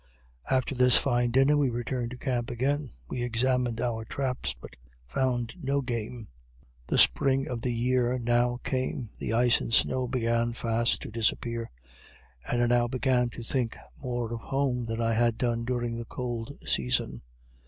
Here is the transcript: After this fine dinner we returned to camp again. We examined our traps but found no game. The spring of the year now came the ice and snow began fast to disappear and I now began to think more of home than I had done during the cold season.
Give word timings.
After 0.49 0.73
this 0.73 0.97
fine 0.97 1.29
dinner 1.29 1.55
we 1.55 1.69
returned 1.69 2.09
to 2.09 2.17
camp 2.17 2.49
again. 2.49 2.89
We 3.07 3.21
examined 3.21 3.79
our 3.79 4.03
traps 4.03 4.55
but 4.59 4.75
found 5.05 5.53
no 5.61 5.81
game. 5.81 6.27
The 6.87 6.97
spring 6.97 7.47
of 7.47 7.61
the 7.61 7.71
year 7.71 8.17
now 8.17 8.57
came 8.63 9.11
the 9.19 9.31
ice 9.33 9.61
and 9.61 9.71
snow 9.71 10.07
began 10.07 10.53
fast 10.53 11.03
to 11.03 11.11
disappear 11.11 11.69
and 12.47 12.63
I 12.63 12.65
now 12.65 12.87
began 12.87 13.29
to 13.29 13.43
think 13.43 13.77
more 14.01 14.33
of 14.33 14.39
home 14.41 14.85
than 14.85 14.99
I 14.99 15.13
had 15.13 15.37
done 15.37 15.65
during 15.65 15.95
the 15.99 16.05
cold 16.05 16.51
season. 16.65 17.21